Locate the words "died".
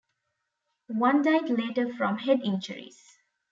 1.21-1.51